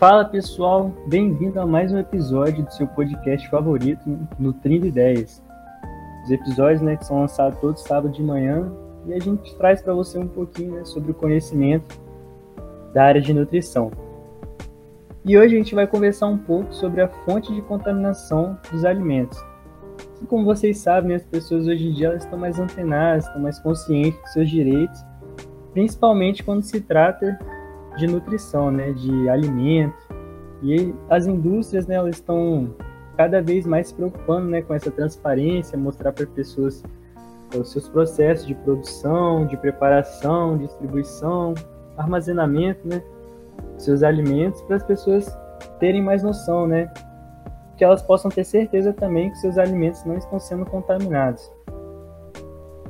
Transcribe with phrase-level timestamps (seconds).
[0.00, 5.42] Fala pessoal, bem-vindo a mais um episódio do seu podcast favorito, Nutrindo Ideias.
[6.24, 8.72] Os episódios né, que são lançados todo sábado de manhã
[9.04, 12.00] e a gente traz para você um pouquinho né, sobre o conhecimento
[12.94, 13.90] da área de nutrição.
[15.22, 19.38] E hoje a gente vai conversar um pouco sobre a fonte de contaminação dos alimentos.
[20.22, 23.42] E como vocês sabem, né, as pessoas hoje em dia elas estão mais antenadas, estão
[23.42, 25.04] mais conscientes dos seus direitos,
[25.74, 27.38] principalmente quando se trata
[27.96, 29.96] de nutrição, né, de alimento.
[30.62, 32.74] E as indústrias, né, elas estão
[33.16, 36.82] cada vez mais se preocupando, né, com essa transparência, mostrar para as pessoas
[37.58, 41.54] os seus processos de produção, de preparação, distribuição,
[41.96, 43.02] armazenamento, né,
[43.76, 45.36] seus alimentos para as pessoas
[45.78, 46.92] terem mais noção, né,
[47.76, 51.50] que elas possam ter certeza também que seus alimentos não estão sendo contaminados.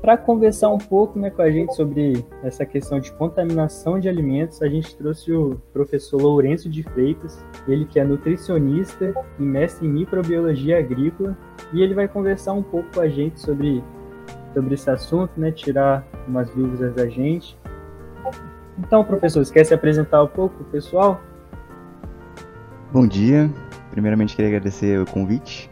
[0.01, 4.63] Para conversar um pouco né, com a gente sobre essa questão de contaminação de alimentos,
[4.63, 9.91] a gente trouxe o professor Lourenço de Freitas, ele que é nutricionista e mestre em
[9.91, 11.37] microbiologia agrícola,
[11.71, 13.85] e ele vai conversar um pouco com a gente sobre,
[14.55, 17.59] sobre esse assunto, né, tirar umas dúvidas da gente.
[18.79, 21.21] Então, professor, você quer se apresentar um pouco, pessoal?
[22.91, 23.51] Bom dia.
[23.91, 25.71] Primeiramente, queria agradecer o convite.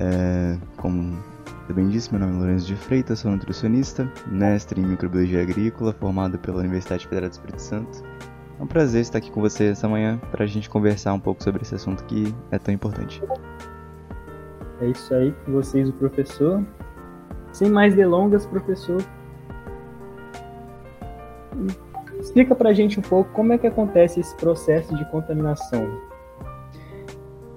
[0.00, 1.29] É, como
[1.74, 6.38] bem disse, meu nome é Lourenço de Freitas, sou nutricionista, mestre em microbiologia agrícola, formado
[6.38, 8.02] pela Universidade Federal do Espírito Santo.
[8.58, 11.42] É um prazer estar aqui com você essa manhã para a gente conversar um pouco
[11.42, 13.22] sobre esse assunto que é tão importante.
[14.80, 16.64] É isso aí com vocês, o professor.
[17.52, 19.02] Sem mais delongas, professor,
[22.18, 26.09] explica para a gente um pouco como é que acontece esse processo de contaminação.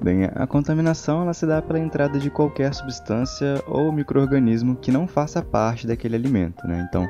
[0.04, 5.08] Bem, a contaminação ela se dá pela entrada de qualquer substância ou microorganismo que não
[5.08, 6.68] faça parte daquele alimento.
[6.68, 6.86] Né?
[6.90, 7.08] Então,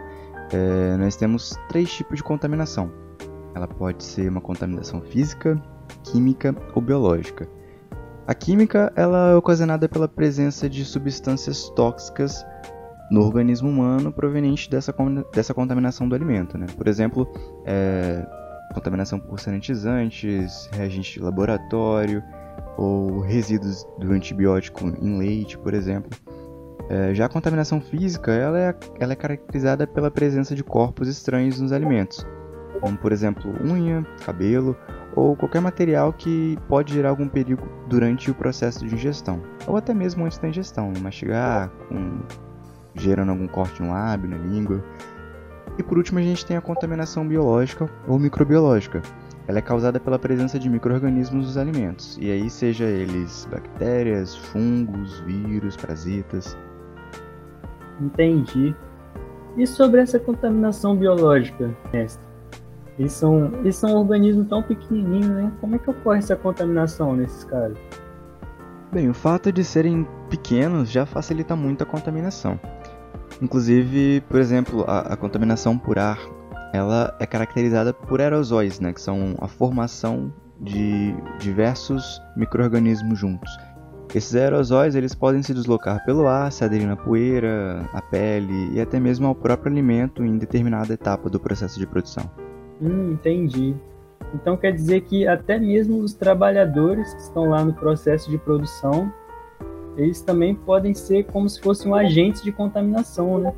[0.51, 2.91] é, nós temos três tipos de contaminação.
[3.55, 5.59] Ela pode ser uma contaminação física,
[6.03, 7.49] química ou biológica.
[8.27, 12.45] A química ela é ocasionada pela presença de substâncias tóxicas
[13.09, 14.93] no organismo humano proveniente dessa,
[15.33, 16.59] dessa contaminação do alimento.
[16.59, 16.67] Né?
[16.77, 17.27] Por exemplo,
[17.65, 18.23] é,
[18.71, 22.23] contaminação por sanitizantes, reagentes de laboratório,
[22.77, 26.09] ou resíduos do antibiótico em leite, por exemplo.
[26.89, 31.59] É, já a contaminação física ela é, ela é caracterizada pela presença de corpos estranhos
[31.59, 32.25] nos alimentos,
[32.81, 34.75] como por exemplo unha, cabelo
[35.15, 39.93] ou qualquer material que pode gerar algum perigo durante o processo de ingestão, ou até
[39.93, 42.19] mesmo antes da ingestão, mastigar, com,
[42.95, 44.83] gerando algum corte no lábio, na língua.
[45.77, 49.01] E por último a gente tem a contaminação biológica ou microbiológica,
[49.47, 55.19] ela é causada pela presença de micro-organismos nos alimentos, e aí seja eles bactérias, fungos,
[55.21, 56.57] vírus, parasitas.
[57.99, 58.75] Entendi.
[59.57, 62.33] E sobre essa contaminação biológica, mestre?
[62.97, 65.51] Eles são, eles são um organismo tão pequenininho, né?
[65.59, 67.77] Como é que ocorre essa contaminação nesses casos?
[68.91, 72.59] Bem, o fato de serem pequenos já facilita muito a contaminação.
[73.41, 76.19] Inclusive, por exemplo, a, a contaminação por ar
[76.73, 83.55] ela é caracterizada por aerosóis, né, que são a formação de diversos micro-organismos juntos.
[84.13, 88.81] Esses aerosóis eles podem se deslocar pelo ar, se aderir na poeira, à pele e
[88.81, 92.29] até mesmo ao próprio alimento em determinada etapa do processo de produção.
[92.81, 93.75] Hum, entendi.
[94.33, 99.11] Então quer dizer que até mesmo os trabalhadores que estão lá no processo de produção,
[99.95, 103.53] eles também podem ser como se fossem agentes de contaminação, né?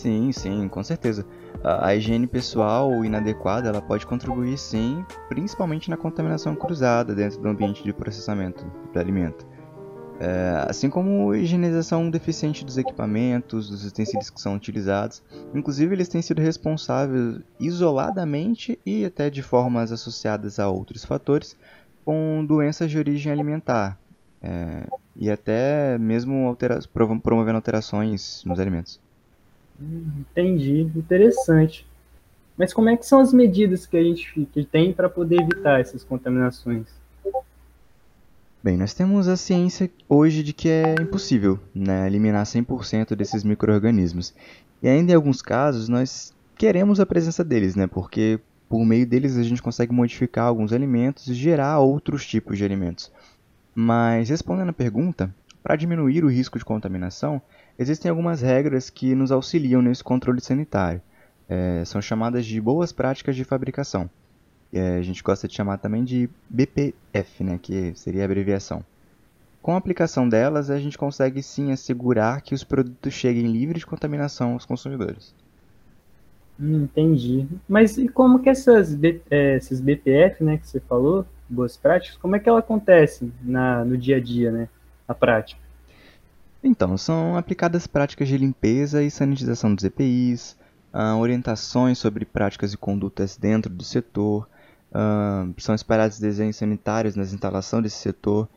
[0.00, 1.26] Sim, sim, com certeza
[1.62, 7.82] a higiene pessoal inadequada ela pode contribuir sim, principalmente na contaminação cruzada dentro do ambiente
[7.82, 9.46] de processamento do alimento.
[10.18, 15.22] É, assim como a higienização deficiente dos equipamentos, dos utensílios que são utilizados.
[15.54, 21.58] Inclusive, eles têm sido responsáveis isoladamente e até de formas associadas a outros fatores
[22.06, 24.00] com doenças de origem alimentar
[24.42, 26.80] é, e até mesmo altera
[27.22, 28.98] promovendo alterações nos alimentos.
[29.80, 31.86] Entendi, interessante.
[32.56, 35.80] Mas como é que são as medidas que a gente que tem para poder evitar
[35.80, 36.86] essas contaminações?
[38.62, 44.34] Bem, nós temos a ciência hoje de que é impossível né, eliminar 100% desses micro-organismos.
[44.82, 48.38] E ainda em alguns casos nós queremos a presença deles, né, porque
[48.68, 53.10] por meio deles a gente consegue modificar alguns alimentos e gerar outros tipos de alimentos.
[53.74, 57.42] Mas respondendo a pergunta, para diminuir o risco de contaminação,
[57.80, 61.00] Existem algumas regras que nos auxiliam nesse controle sanitário.
[61.48, 64.10] É, são chamadas de boas práticas de fabricação.
[64.70, 68.84] É, a gente gosta de chamar também de BPF, né, que seria a abreviação.
[69.62, 73.86] Com a aplicação delas, a gente consegue sim assegurar que os produtos cheguem livres de
[73.86, 75.34] contaminação aos consumidores.
[76.60, 77.48] Entendi.
[77.66, 78.92] Mas e como que essas,
[79.30, 83.96] é, BPF, né, que você falou, boas práticas, como é que ela acontece na, no
[83.96, 84.68] dia a dia, né?
[85.10, 85.60] A prática?
[86.62, 90.56] Então, são aplicadas práticas de limpeza e sanitização dos EPIs,
[90.94, 94.48] uh, orientações sobre práticas e condutas dentro do setor,
[94.92, 98.48] uh, são espalhados desenhos sanitários nas instalações desse setor.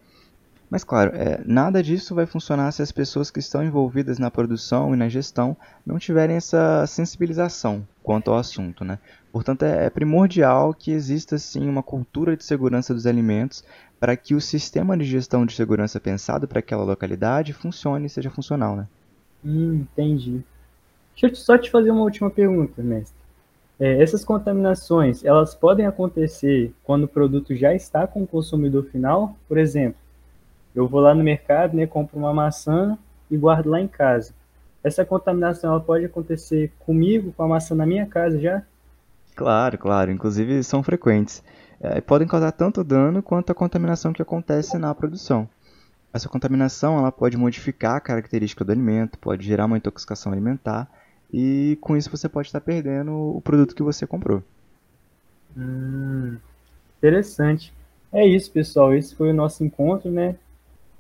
[0.74, 4.92] Mas, claro, é, nada disso vai funcionar se as pessoas que estão envolvidas na produção
[4.92, 5.56] e na gestão
[5.86, 8.84] não tiverem essa sensibilização quanto ao assunto.
[8.84, 8.98] Né?
[9.32, 13.64] Portanto, é, é primordial que exista sim uma cultura de segurança dos alimentos
[14.00, 18.32] para que o sistema de gestão de segurança pensado para aquela localidade funcione e seja
[18.32, 18.76] funcional.
[18.76, 18.88] Né?
[19.46, 20.42] Hum, entendi.
[21.12, 23.16] Deixa eu só te fazer uma última pergunta, mestre.
[23.80, 29.38] É, essas contaminações, elas podem acontecer quando o produto já está com o consumidor final?
[29.48, 30.02] Por exemplo,
[30.76, 32.98] eu vou lá no mercado, né, compro uma maçã
[33.30, 34.34] e guardo lá em casa.
[34.84, 38.64] Essa contaminação ela pode acontecer comigo, com a maçã na minha casa já?
[39.36, 40.12] Claro, claro.
[40.12, 41.44] Inclusive são frequentes.
[41.80, 45.48] É, podem causar tanto dano quanto a contaminação que acontece na produção.
[46.14, 50.88] Essa contaminação ela pode modificar a característica do alimento, pode gerar uma intoxicação alimentar
[51.32, 54.44] e com isso você pode estar perdendo o produto que você comprou.
[55.58, 56.38] Hum,
[56.98, 57.74] interessante.
[58.12, 58.94] É isso, pessoal.
[58.94, 60.36] Esse foi o nosso encontro, né?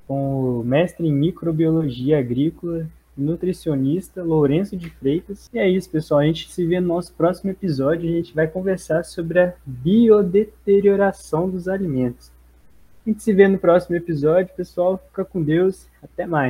[0.08, 5.50] Com o mestre em microbiologia agrícola nutricionista Lourenço de Freitas.
[5.54, 6.20] E é isso, pessoal.
[6.20, 8.10] A gente se vê no nosso próximo episódio.
[8.10, 12.32] A gente vai conversar sobre a biodeterioração dos alimentos.
[13.06, 14.98] A gente se vê no próximo episódio, pessoal.
[15.10, 15.88] Fica com Deus.
[16.02, 16.42] Até mais.